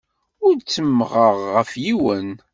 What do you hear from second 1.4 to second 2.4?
ɣef yiwen.